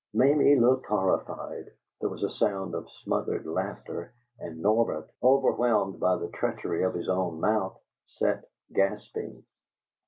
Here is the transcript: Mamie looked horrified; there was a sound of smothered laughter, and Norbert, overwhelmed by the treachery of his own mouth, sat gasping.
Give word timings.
Mamie 0.15 0.59
looked 0.59 0.87
horrified; 0.87 1.73
there 1.99 2.09
was 2.09 2.23
a 2.23 2.29
sound 2.31 2.73
of 2.73 2.89
smothered 2.89 3.45
laughter, 3.45 4.11
and 4.39 4.59
Norbert, 4.59 5.07
overwhelmed 5.21 5.99
by 5.99 6.15
the 6.15 6.29
treachery 6.29 6.81
of 6.81 6.95
his 6.95 7.07
own 7.07 7.39
mouth, 7.39 7.79
sat 8.07 8.49
gasping. 8.73 9.43